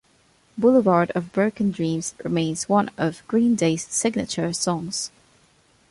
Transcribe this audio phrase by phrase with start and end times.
[0.57, 5.11] "Boulevard of Broken Dreams" remains one of Green Day's signature songs.